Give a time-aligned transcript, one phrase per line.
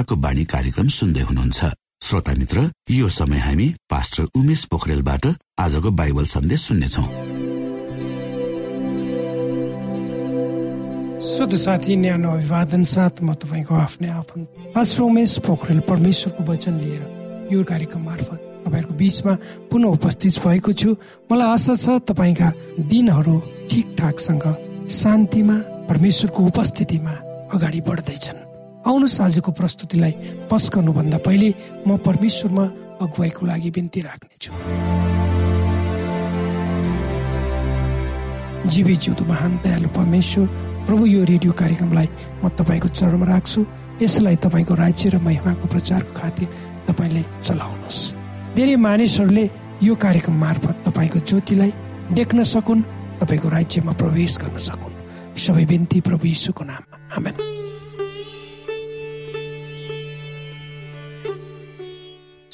[0.00, 1.60] आशाको बाणी कार्यक्रम सुन्दै हुनुहुन्छ।
[2.00, 2.58] श्रोता मित्र
[2.88, 5.24] यो समय हामी पास्टर उमेश पोखरेलबाट
[5.60, 7.04] आजको बाइबल सन्देश सुन्नेछौ।
[11.20, 17.04] शुद्ध साथी न्यानो अभिवादन साथ म तपाईँको आफ्नै आफन्त पास्टर उमेश पोखरेल परमेश्वरको वचन लिएर
[17.52, 19.34] यो कार्यक्रम मार्फत तपाईँहरूको बिचमा
[19.68, 20.96] पुनः उपस्थित भएको छु।
[21.28, 22.48] मलाई आशा छ तपाईँका
[22.88, 23.36] दिनहरू
[23.68, 24.44] ठिकठाकसँग
[24.88, 25.56] शान्तिमा
[25.92, 27.14] परमेश्वरको उपस्थितिमा
[27.52, 28.48] अगाडि बढ्दैछन्।
[28.80, 30.12] आउनुहोस् आजको प्रस्तुतिलाई
[30.50, 31.48] पस्कनुभन्दा पहिले
[31.86, 32.64] म परमेश्वरमा
[33.04, 34.52] अगुवाईको लागि बिन्ती राख्नेछु।
[38.72, 40.46] जीवी जिउँदो महान दयालु परमेश्वर
[40.88, 42.08] प्रभु यो रेडियो कार्यक्रमलाई
[42.40, 43.60] म तपाईँको चरणमा राख्छु।
[44.00, 46.48] यसलाई तपाईँको राज्य र महिमाको प्रचारको खातिर
[46.88, 47.98] तपाईँले चलाउनुहोस्।
[48.56, 49.44] धेरै मानिसहरूले
[49.84, 51.70] यो कार्यक्रम मार्फत तपाईँको ज्योतिलाई
[52.16, 52.82] देख्न सकुन्
[53.20, 54.98] तपाईँको राज्यमा प्रवेश गर्न सकुन्।
[55.36, 57.69] सबै बिन्ती प्रभु यीशुको नाममा। आमेन।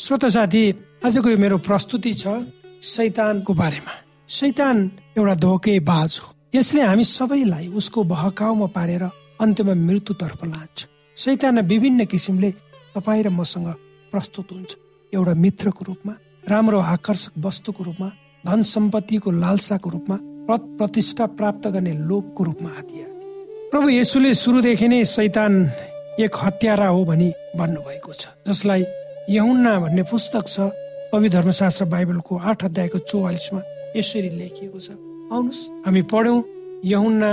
[0.06, 0.62] श्रोत साथी
[1.02, 2.30] आजको यो मेरो प्रस्तुति छ
[2.86, 3.92] सैतानको बारेमा।
[4.30, 4.76] सैतान
[5.18, 9.02] एउटा धोके बाज हो। यसले हामी सबैलाई उसको बहकाउमा पारेर
[9.42, 10.86] अन्त्यमा मृत्युतर्फ लान्छ।
[11.16, 12.50] सैतान विभिन्न किसिमले
[12.94, 13.66] तपाईँ र मसँग
[14.12, 14.70] प्रस्तुत हुन्छ।
[15.12, 16.14] एउटा मित्रको रूपमा
[16.48, 18.08] राम्रो आकर्षक वस्तुको रूपमा
[18.46, 20.16] धन सम्पत्तिको लालसाको रूपमा
[20.78, 23.02] प्रतिष्ठा प्राप्त गर्ने लोभको रूपमा आदि
[23.75, 25.52] प्रभु येसुले सुरुदेखि नै सैतान
[26.22, 28.84] एक हत्यारा हो भनी भन्नुभएको छ जसलाई
[29.28, 30.71] यहुन्ना भन्ने पुस्तक छ
[31.11, 33.61] कवि धर्मशास्त्र बाइबलको आठ अध्यायको चौवालिसमा
[33.97, 34.90] यसरी लेखिएको छ।
[35.35, 36.38] आउनुहोस् हामी पढौँ
[36.85, 37.30] यहुन्ना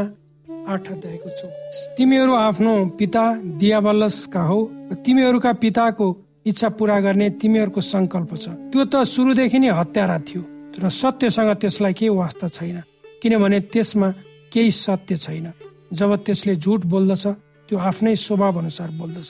[0.73, 3.23] आठ अध्यायको चौवालिस। तिमीहरू आफ्नो पिता
[3.61, 4.59] दियावलसका हो
[5.05, 6.07] तिमीहरूका पिताको
[6.49, 10.41] इच्छा पूरा गर्ने तिमीहरूको संकल्प छ। त्यो त सुरुदेखि नै हत्यारा थियो
[10.73, 12.81] र सत्यसँग त्यसलाई केही वास्ता छैन
[13.21, 14.07] किनभने त्यसमा
[14.49, 15.47] केही सत्य छैन।
[15.93, 17.25] जब त्यसले झुट बोल्दछ
[17.69, 19.29] त्यो आफ्नै स्वभाव अनुसार बोल्दछ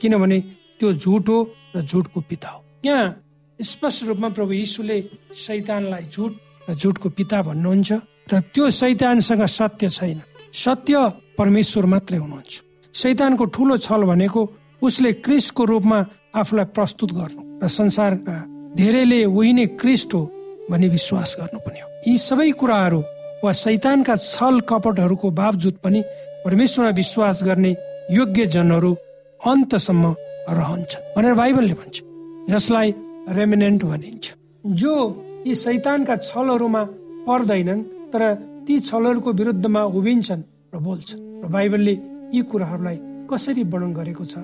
[0.00, 0.38] किनभने
[0.78, 1.38] त्यो झुट हो
[1.76, 3.06] र झुटको पिता हो। यहाँ
[3.58, 4.98] स्पष्ट रूपमा प्रभु यीशुले
[5.36, 6.32] सैतानलाई झुट
[6.70, 7.92] र झुटको पिता भन्नुहुन्छ
[8.32, 10.20] र त्यो सैतानसँग सत्य छैन।
[10.54, 10.94] सत्य
[11.38, 12.52] परमेश्वर मात्रै हुनुहुन्छ।
[12.94, 14.40] सैतानको ठुलो छल भनेको
[14.82, 15.98] उसले क्रिस्टको रूपमा
[16.34, 18.36] आफूलाई प्रस्तुत गर्नु र संसारका
[18.74, 20.22] धेरैले उही नै क्रिस्ट हो
[20.70, 23.00] भन्ने विश्वास गर्नु पनि हो। यी सबै कुराहरू
[23.44, 26.00] वा शैतानका छल कपटहरूको बावजुद पनि
[26.44, 27.72] परमेश्वरमा विश्वास गर्ने
[28.10, 28.92] योग्य जनहरू
[29.40, 30.14] अन्तसम्म
[30.48, 31.96] रहन्छन्। भनेर बाइबलले भन्छ।
[32.50, 32.94] जसलाई
[33.28, 34.24] रेमिनेन्ट भनिन्छ।
[34.64, 34.94] जो
[35.46, 36.82] यी शैतानका छलहरूमा
[37.28, 37.82] पर्दैनन्
[38.12, 38.22] तर
[38.66, 40.42] ती छलहरूको विरुद्धमा उभिन्छन्
[40.74, 41.94] र बोल्छन्। र बाइबलले
[42.34, 42.98] यी कुराहरूलाई
[43.30, 44.34] कसरी वर्णन गरेको छ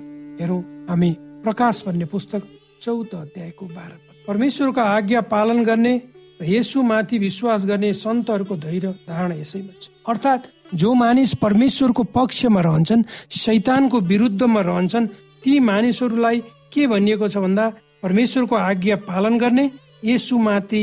[0.40, 1.10] हेरौँ हामी
[1.44, 2.42] प्रकाश भन्ने पुस्तक
[2.82, 3.92] चौध अध्यायको बाह्र
[4.28, 5.94] परमेश्वरको आज्ञा पालन गर्ने
[6.40, 13.02] र माथि विश्वास गर्ने सन्तहरूको धैर्य धारणा यसैमा छ। अर्थात् जो मानिस परमेश्वरको पक्षमा रहन्छन्
[13.30, 15.06] शैतानको विरुद्धमा रहन्छन्
[15.42, 16.38] ती मानिसहरूलाई
[16.72, 19.70] के भनिएको छ भन्दा परमेश्वरको आज्ञा पालन गर्ने
[20.38, 20.82] माथि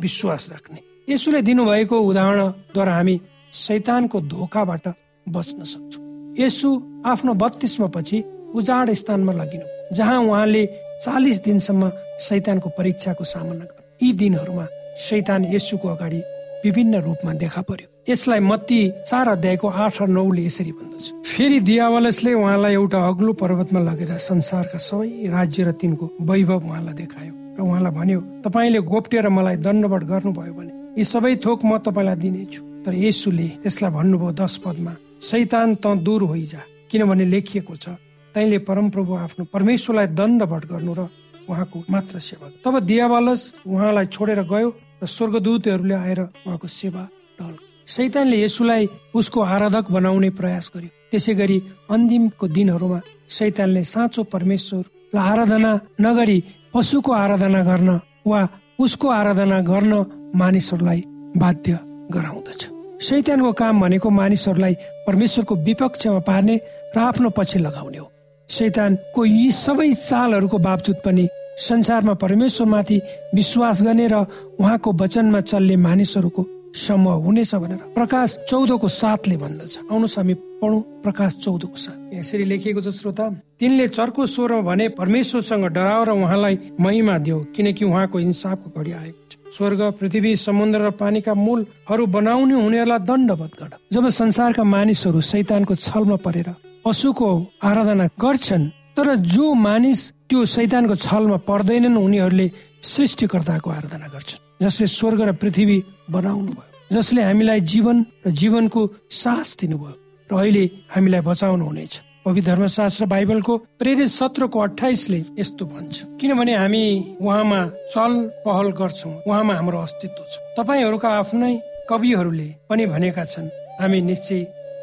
[0.00, 3.20] विश्वास राख्ने। यसुले दिनुभएको उदाहरणद्वारा हामी
[3.54, 4.86] शैतानको धोकाबाट
[5.26, 6.68] बच्न सक्छौँ। यसु
[7.06, 8.22] आफ्नो बत्तीसमा पछि
[8.54, 10.66] उजाड स्थानमा लगिनु। जहाँ उहाँले
[11.04, 14.66] चालिस दिनसम्म शैतानको परीक्षाको सामना गर्नु यी दिनहरूमा
[15.00, 16.20] शैतान यसुको अगाडि
[16.64, 22.32] विभिन्न रूपमा देखा पर्यो। यसलाई मत्ती चार अध्यायको आठ र नौले यसरी भन्दछ। फेरि दियावलसले
[22.38, 27.92] उहाँलाई एउटा अग्लो पर्वतमा लगेर संसारका सबै राज्य र तिनको वैभव उहाँलाई देखायो र उहाँलाई
[27.98, 33.48] भन्यो तपाईँले गोप्टेर मलाई दण्डवट गर्नुभयो भने यी सबै थोक म तपाईँलाई दिनेछु। तर यसुले
[33.66, 37.98] त्यसलाई भन्नुभयो दश पदमा सैतान त दूर होइजा किनभने लेखिएको छ
[38.34, 41.10] तैले परमप्रभु आफ्नो परमेश्वरलाई दण्डवट गर्नु र
[41.50, 44.68] उहाँको मात्र सेवा तब दियावालस उहाँलाई छोडेर गयो
[45.02, 47.02] र स्वर्गदूतहरूले आएर उहाँको सेवा
[47.40, 47.56] ढल
[47.86, 51.58] सैतानले यसुलाई उसको आराधक बनाउने प्रयास गर्यो। त्यसै गरी
[51.90, 53.00] अन्तिमको दिनहरूमा
[53.30, 56.38] सैतानले साँचो परमेश्वरलाई आराधना नगरी
[56.74, 57.90] पशुको आराधना गर्न
[58.26, 58.40] वा
[58.78, 59.92] उसको आराधना गर्न
[60.34, 61.02] मानिसहरूलाई
[61.36, 61.78] बाध्य
[62.10, 62.60] गराउँदछ।
[63.06, 64.74] शैतानको काम भनेको मानिसहरूलाई
[65.06, 66.56] परमेश्वरको विपक्षमा पार्ने
[66.96, 68.10] र आफ्नो पछि लगाउने हो।
[68.50, 71.28] शैतानको यी सबै चालहरूको बावजुद पनि
[71.58, 73.00] संसारमा परमेश्वरमाथि
[73.34, 74.26] विश्वास गर्ने र
[74.58, 76.42] उहाँको वचनमा चल्ने मानिसहरूको
[76.74, 82.80] समूह हुनेछ भनेर प्रकाश चौधको साथले भन्दछ। आउनुहोस् हामी पढौँ प्रकाश चौधको साथ। यसरी लेखिएको
[82.80, 83.24] छ श्रोता
[83.60, 89.22] तिनले चर्को स्वरमा भने परमेश्वरसँग डराओ र उहाँलाई महिमा दियो किनकि उहाँको इन्साफको घडी आएको
[89.30, 95.74] छ। स्वर्ग पृथ्वी समुद्र र पानीका मूलहरू बनाउने हुनेहरूलाई दण्डवत गर। जब संसारका मानिसहरू शैतानको
[95.76, 96.48] छलमा परेर
[96.84, 97.28] पशुको
[97.64, 102.50] आराधना गर्छन् तर जो मानिस त्यो शैतानको छलमा पर्दैनन् उनीहरूले
[102.82, 105.78] सृष्टिकर्ताको आराधना गर्छन्। जसले स्वर्ग र पृथ्वी
[106.10, 107.96] बनाउनु भयो जसले हामीलाई जीवन
[108.26, 109.94] र जीवनको सास दिनुभयो
[110.30, 111.94] र अहिले हामीलाई बचाउनु हुनेछ।
[112.26, 116.84] पवित्र धर्मशास्त्र बाइबलको प्रेरित सत्रको अठाइसले यस्तो भन्छ। किनभने हामी
[117.22, 117.60] उहाँमा
[117.94, 121.54] चल पहल गर्छौँ उहाँमा हाम्रो अस्तित्व छ। तपाईँहरूका आफ्नै
[121.88, 123.48] कविहरूले पनि भनेका छन्
[123.80, 124.40] हामी निश्चय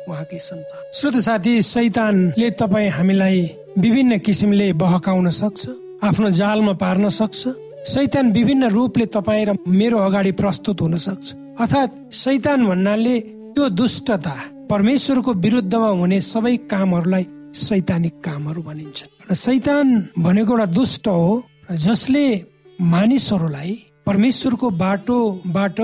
[0.08, 3.40] उहाँकै सन्तान। श्रोत साथी सैतानले तपाईँ हामीलाई
[3.78, 5.62] विभिन्न किसिमले बहकाउन सक्छ
[6.04, 7.42] आफ्नो जालमा पार्न सक्छ
[7.84, 13.20] सैतान विभिन्न रूपले तपाईँ र मेरो अगाडि प्रस्तुत हुन सक्छ। अर्थात् सैतान भन्नाले
[13.56, 14.36] त्यो दुष्टता
[14.70, 19.88] परमेश्वरको विरुद्धमा हुने सबै कामहरूलाई सैतानिक कामहरू भनिन्छ र सैतान
[20.18, 21.44] भनेको एउटा दुष्ट हो
[21.86, 22.24] जसले
[22.80, 23.76] मानिसहरूलाई
[24.06, 25.82] परमेश्वरको बाटोबाट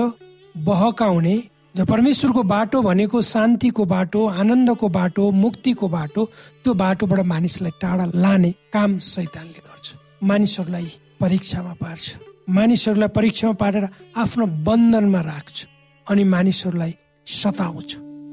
[0.64, 1.36] बहकाउने
[1.84, 6.24] परमेश्वरको बाटो भनेको शान्तिको बाटो आनन्दको बाटो मुक्तिको बाटो
[6.64, 10.90] त्यो बाटोबाट मानिसलाई टाढा लाने काम सैतानले गर्छ। मानिसहरूलाई
[11.20, 12.04] परीक्षामा पार्छ।
[12.48, 13.86] मानिसहरूलाई परीक्षामा पारेर
[14.16, 15.58] आफ्नो बन्धनमा राख्छ
[16.06, 16.92] अनि मानिसहरूलाई
[17.26, 17.90] सताउँछ।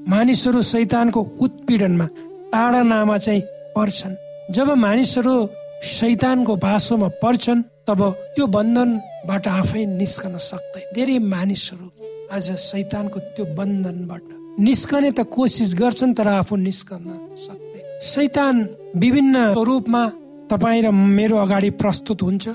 [0.07, 2.07] मानिसहरू सैतानको उत्पीडनमा
[2.53, 3.41] टाढा नामा चाहिँ
[3.75, 4.15] पर्छन्।
[4.55, 5.35] जब मानिसहरू
[5.83, 8.01] सैतानको बासोमा पर्छन् तब
[8.35, 11.87] त्यो बन्धनबाट आफै निस्कन सक्दै धेरै मानिसहरू
[12.35, 14.23] आज सैतानको त्यो बन्धनबाट
[14.59, 17.03] निस्कने त कोसिस गर्छन् तर आफू निस्कन
[17.45, 18.55] सक्दै सैतान
[18.95, 20.03] विभिन्न रूपमा
[20.51, 22.45] तपाईँ र मेरो अगाडि प्रस्तुत हुन्छ।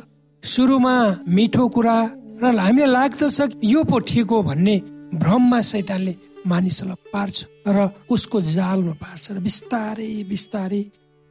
[0.42, 0.94] सुरुमा
[1.28, 1.96] मिठो कुरा
[2.42, 4.76] र हामीलाई लाग्दछ यो पो ठिक हो भन्ने
[5.14, 6.14] भ्रममा सैतानले
[6.50, 7.78] मानिसलाई पार्छ र
[8.10, 10.82] उसको जालमा पार्छ र बिस्तारै बिस्तारै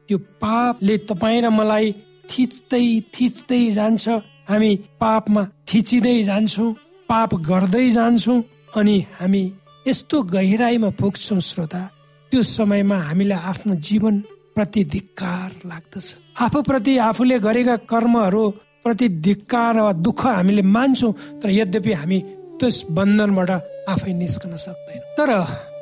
[0.10, 1.91] त्यो पापले तपाईँ र मलाई
[2.32, 4.08] थिच्दै थिच्दै जान्छ।
[4.50, 6.72] हामी पापमा थिचिँदै जान्छौँ
[7.10, 8.39] पाप गर्दै जान्छौँ
[8.80, 9.44] अनि हामी
[9.88, 11.82] यस्तो गहिराईमा पुग्छौँ श्रोता।
[12.32, 14.15] त्यो समयमा हामीलाई आफ्नो जीवन
[14.56, 16.08] प्रति धिक्कार लाग्दछ।
[16.41, 18.44] आफूप्रति आफूले गरेका कर्महरू
[18.85, 22.19] प्रति धिक्कार वा दुःख हामीले मान्छौँ तर यद्यपि हामी
[22.59, 23.51] त्यस बन्धनबाट
[23.89, 25.29] आफै निस्कन सक्दैन। तर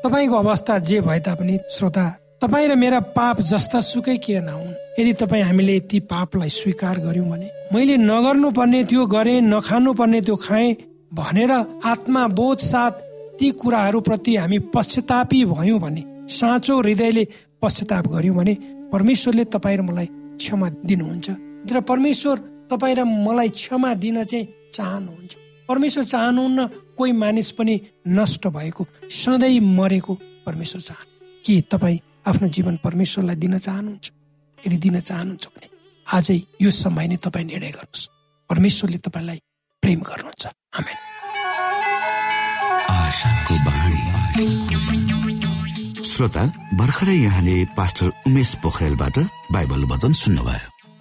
[0.04, 2.06] तपाईँको अवस्था जे भए तापनि श्रोता
[2.42, 7.28] तपाईँ र मेरा पाप जस्ता सुकै किन नहुन् यदि तपाईँ हामीले ती पापलाई स्वीकार गर्यौँ
[7.30, 10.76] भने मैले नगर्नु पर्ने त्यो गरेँ नखानु पर्ने त्यो खाएँ
[11.14, 11.52] भनेर
[11.84, 12.92] आत्मा बोध साथ
[13.40, 17.28] ती कुराहरू प्रति हामी पश्चातापी भयौँ भने साँचो हृदयले
[17.62, 18.54] पश्चाताप गर्यौँ भने
[18.92, 20.08] परमेश्वरले तपाईँ र मलाई
[20.40, 21.30] क्षमा दिनुहुन्छ।
[21.68, 22.38] तर परमेश्वर
[22.70, 25.36] तपाईँ र मलाई क्षमा दिन चाहिँ चाहनुहुन्छ।
[25.70, 27.76] परमेश्वर चाहनुहुन्न कोही मानिस पनि
[28.08, 30.14] नष्ट भएको सधैँ मरेको
[30.46, 31.02] परमेश्वर चाह
[31.46, 34.12] के तपाईँ आफ्नो जीवन परमेश्वरलाई दिन चाहनुहुन्छ?
[34.66, 35.68] यदि दिन चाहनुहुन्छ भने
[36.08, 38.10] आजै यो समय नै तपाईँ निर्णय गर्नुहोस्।
[38.50, 39.40] परमेश्वरले तपाईँलाई
[39.84, 40.44] प्रेम गर्नुहुन्छ।
[46.10, 46.44] श्रोता
[46.76, 49.18] भर्खरै यहाँले पास्टर उमेश पोखरेलबाट
[49.52, 50.79] बाइबल वचन सुन्नुभयो।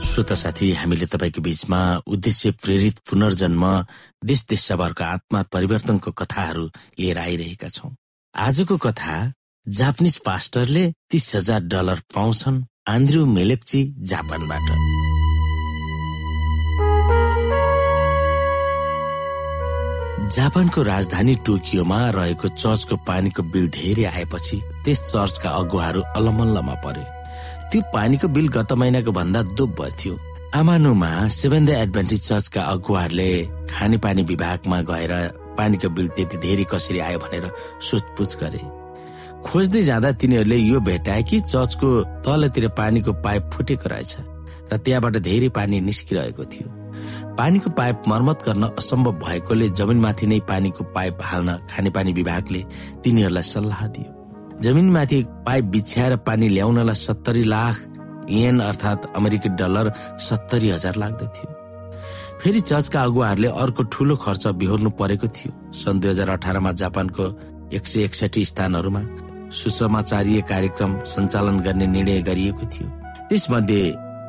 [0.00, 3.64] श्रोता साथी हामीले तपाईँको बीचमा उद्देश्य प्रेरित पुनर्जन्म
[4.24, 6.64] देश देशभरको आत्मा परिवर्तनको कथाहरू
[7.00, 7.90] लिएर आइरहेका छौँ।
[8.34, 9.16] आजको कथा
[9.66, 13.80] जापानिज पास्टरले तीस हजार डलर पाउँछन् आन्द्रु मेलेक्ची
[14.10, 14.68] जापानबाट।
[20.34, 27.19] जापानको राजधानी टोकियोमा रहेको चर्चको पानीको बिल धेरै आएपछि त्यस चर्चका अगुवाहरू अलमल्लमा परे।
[27.70, 30.18] त्यो पानीको बिल गत महिनाको भन्दा दोब्बर थियो।
[30.54, 33.30] आमानुमा सेभेन द एडभान्टेज चर्चका अगुवाहरूले
[33.70, 35.12] खानेपानी विभागमा गएर
[35.58, 37.46] पानीको बिल त्यति धेरै कसरी आयो भनेर
[37.88, 38.62] सोधपुछ गरे।
[39.46, 41.88] खोज्दै जाँदा तिनीहरूले यो भेटाए कि चर्चको
[42.26, 44.16] तलतिर पानीको पाइप फुटेको रहेछ
[44.72, 46.68] र त्यहाँबाट धेरै पानी निस्किरहेको थियो।
[47.38, 52.64] पानीको पाइप मर्मत गर्न असम्भव भएकोले जमिनमाथि नै पानीको पाइप हाल्न खानेपानी विभागले
[53.04, 54.19] तिनीहरूलाई सल्लाह दियो।
[54.62, 57.76] जमिनमाथि पाइप बिछ्याएर पानी ल्याउनलाई सत्तरी लाख
[58.30, 61.48] येन अर्थात् अमेरिकी डलर सत्तरी हजार लाग्दथ्यो
[62.42, 67.24] फेरि चर्चका अगुवाहरूले अर्को ठूलो खर्च बिहोर्नु परेको थियो। सन् दुई हजार अठारमा जापानको
[67.76, 69.02] एक सय एकसठी स्थानहरूमा
[69.52, 72.88] सुसमाचारीय कार्यक्रम सञ्चालन गर्ने निर्णय गरिएको थियो।
[73.28, 73.82] त्यसमध्ये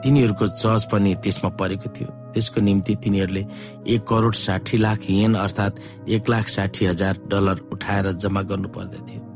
[0.04, 3.46] तिनीहरूको चर्च पनि त्यसमा परेको थियो। त्यसको निम्ति तिनीहरूले
[3.94, 9.31] एक करोड साठी लाख येन अर्थात् एक लाख साठी हजार डलर उठाएर जम्मा गर्नु पर्दथ्यो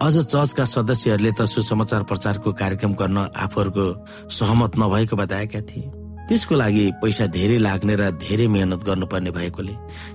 [0.00, 3.84] अझ चर्चका सदस्यहरूले त सुसमाचार प्रचारको कार्यक्रम गर्न आफूहरूको
[4.32, 5.90] सहमत नभएको बताएका थिए।
[6.28, 9.74] त्यसको लागि पैसा धेरै लाग्ने र धेरै मेहनत गर्नुपर्ने भएकोले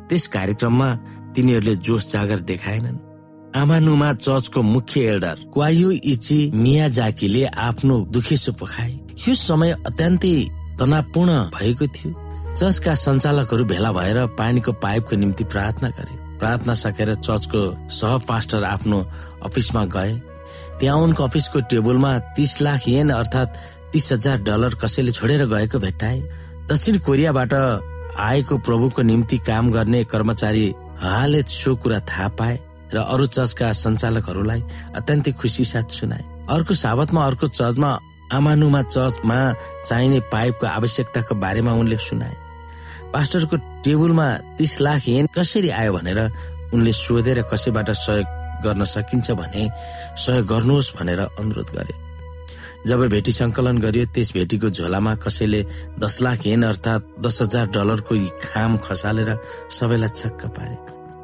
[0.09, 0.89] त्यस कार्यक्रममा
[1.35, 2.97] तिनीहरूले जोस जागर देखाएनन्।
[3.61, 8.91] आमानुमा चर्चको मुख्य एल्डर क्वायु इची मियाजाकीले आफ्नो दुखेसो पोखाए
[9.27, 10.35] यो समय अत्यन्तै
[10.79, 12.11] तनावपूर्ण भएको थियो।
[12.57, 18.99] चर्चका सञ्चालकहरू भेला भएर पानीको पाइपको निम्ति प्रार्थना गरे। प्रार्थना सकेर चर्चको सह पास्टर आफ्नो
[19.45, 20.13] अफिसमा गए।
[20.79, 23.57] त्यहाँ उनको अफिसको टेबलमा तीस लाख येन अर्थात्
[23.93, 26.19] तीस हजार डलर कसैले छोडेर गएको भेट्टाए।
[26.69, 27.53] दक्षिण कोरियाबाट
[28.19, 30.67] आएको प्रभुको निम्ति काम गर्ने कर्मचारी
[30.99, 32.59] हाले सो कुरा थाहा पाए
[32.93, 34.61] र अरू चर्चका सञ्चालकहरूलाई
[34.95, 37.91] अत्यन्तै खुसी साथ सुनाए। अर्को साबतमा अर्को चर्चमा
[38.33, 39.37] आमानुमा चर्चमा
[39.85, 42.35] चाहिने पाइपको आवश्यकताको बारेमा उनले सुनाए।
[43.13, 46.19] पास्टरको टेबलमा तीस लाख येन कसरी आयो भनेर
[46.73, 48.27] उनले सोधेर कसैबाट सहयोग
[48.63, 49.69] गर्न सकिन्छ भने
[50.17, 51.93] सहयोग गर्नुहोस् भनेर अनुरोध गरे।
[52.87, 55.61] जब भेटी संकलन गरियो त्यस भेटीको झोलामा कसैले
[55.99, 59.29] दस लाख येन अर्थात् दस हजार डलरको खाम खसालेर
[59.69, 60.75] सबैलाई छक्क पारे।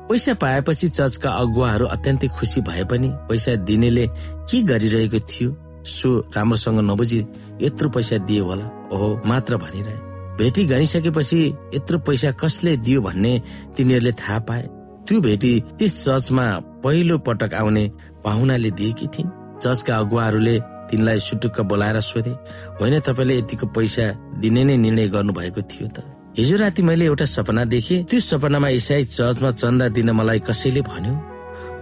[0.10, 4.08] पैसा पाएपछि चर्चका अगुवाहरू अत्यन्तै खुसी भए पनि पैसा दिनेले
[4.50, 5.50] के गरिरहेको थियो
[5.88, 7.20] सो राम्रोसँग नबुझी
[7.62, 8.66] यत्रो पैसा दियो होला?
[8.92, 10.11] ओहो मात्र भनिरहे।
[10.42, 11.40] भेटी गनिसकेपछि
[11.76, 13.34] यत्रो पैसा कसले दियो भन्ने
[13.78, 14.64] तिनीहरूले थाहा पाए।
[15.06, 16.46] त्यो भेटी त्यस चर्चमा
[16.84, 17.84] पहिलो पटक आउने
[18.26, 19.30] पाहुनाले दिएकी थिइन्।
[19.62, 20.56] चर्चका अगुवाहरूले
[20.90, 22.34] तिनलाई सुटुक्क बोलाएर सोधे
[22.82, 24.06] होइन तपाईँले यतिको पैसा
[24.42, 25.98] दिने नै निर्णय गर्नु भएको थियो त?
[26.38, 31.14] हिजो राति मैले एउटा सपना देखेँ। त्यो सपनामा इसाई चर्चमा चन्दा दिन मलाई कसैले भन्यो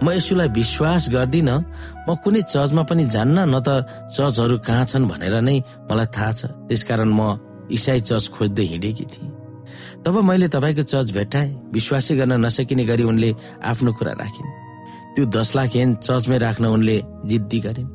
[0.04, 1.50] म यसुलाई विश्वास गर्दिन।
[2.04, 3.68] म कुनै चर्चमा पनि जान्न न त
[4.12, 5.56] चर्चहरू कहाँ छन् भनेर नै
[5.88, 7.20] मलाई थाहा छ। त्यसकारण म
[7.72, 9.30] इसाई चर्च खोज्दै हिँडेकी थिएँ।
[10.04, 13.30] तब मैले तपाईँको चर्च भेटाएँ विश्वासै गर्न नसकिने गरी उनले
[13.62, 14.48] आफ्नो कुरा राखिन्।
[15.14, 17.88] त्यो दस लाख एन चर्चमै राख्न उनले जिद्दी गरिन्।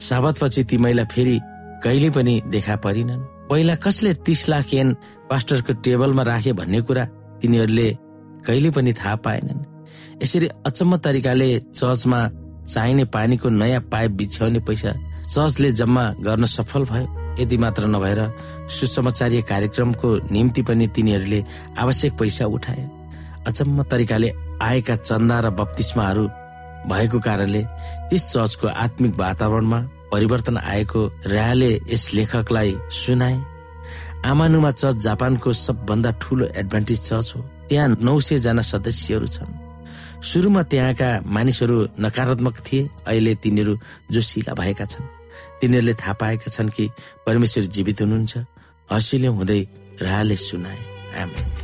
[0.00, 1.40] साबतपछि ती महिला फेरि
[1.84, 4.88] कहिले पनि देखा परिनन्। पहिला कसले तीस लाख एन
[5.30, 7.04] पास्टरको टेबलमा राखे भन्ने कुरा
[7.40, 7.88] तिनीहरूले
[8.46, 9.60] कहिले पनि थाहा पाएनन्।
[10.22, 12.20] यसरी अचम्म तरिकाले चर्चमा
[12.64, 14.92] चाहिने पानीको नयाँ पाइप बिछ्याउने पैसा
[15.34, 18.20] चर्चले जम्मा गर्न सफल भयो। यति मात्र नभएर
[18.70, 21.44] सुसमाचारीय कार्यक्रमको निम्ति पनि तिनीहरूले
[21.78, 22.90] आवश्यक पैसा उठाए।
[23.46, 26.24] अचम्म तरिकाले आएका चन्दा र बत्तिस्माहरू
[26.88, 27.62] भएको कारणले
[28.08, 29.80] त्यस चर्चको आत्मिक वातावरणमा
[30.12, 33.36] परिवर्तन आएको रायले यस लेखकलाई सुनाए
[34.24, 39.52] आमानुमा चर्च जापानको सबभन्दा ठुलो एडभान्टेज चर्च हो। त्यहाँ नौ सय जना सदस्यहरू छन्।
[40.22, 43.74] सुरुमा त्यहाँका मानिसहरू नकारात्मक थिए अहिले तिनीहरू
[44.12, 45.04] जोसिला भएका छन्।
[45.60, 46.90] तिनीहरूले थाहा पाएका छन् कि
[47.26, 48.38] परमेश्वर जीवित हुनुहुन्छ।
[48.92, 49.60] हसिले हुँदै
[50.02, 50.78] राहले सुनाए।
[51.22, 51.63] आमेन।